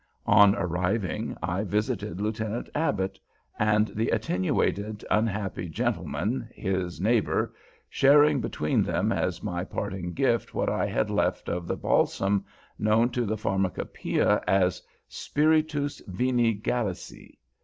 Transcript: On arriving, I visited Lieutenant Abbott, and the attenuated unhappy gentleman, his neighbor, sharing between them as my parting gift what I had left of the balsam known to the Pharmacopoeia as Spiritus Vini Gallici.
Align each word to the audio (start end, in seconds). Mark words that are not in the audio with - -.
On 0.25 0.55
arriving, 0.55 1.37
I 1.43 1.63
visited 1.63 2.19
Lieutenant 2.19 2.69
Abbott, 2.73 3.19
and 3.59 3.89
the 3.89 4.09
attenuated 4.09 5.05
unhappy 5.11 5.69
gentleman, 5.69 6.49
his 6.55 6.99
neighbor, 6.99 7.53
sharing 7.87 8.41
between 8.41 8.81
them 8.81 9.11
as 9.11 9.43
my 9.43 9.63
parting 9.63 10.13
gift 10.13 10.55
what 10.55 10.69
I 10.69 10.87
had 10.87 11.11
left 11.11 11.49
of 11.49 11.67
the 11.67 11.77
balsam 11.77 12.43
known 12.79 13.11
to 13.11 13.27
the 13.27 13.37
Pharmacopoeia 13.37 14.41
as 14.47 14.81
Spiritus 15.07 16.01
Vini 16.07 16.55
Gallici. 16.55 17.37